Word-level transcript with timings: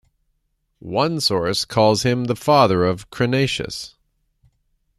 One 0.79 1.19
source 1.19 1.63
calls 1.63 2.01
him 2.01 2.25
father 2.33 2.85
of 2.85 3.11
Crinacus. 3.11 3.93